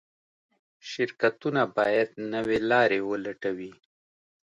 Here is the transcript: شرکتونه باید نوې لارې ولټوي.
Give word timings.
شرکتونه 0.89 1.61
باید 1.77 2.09
نوې 2.33 2.59
لارې 2.69 2.99
ولټوي. 3.09 3.71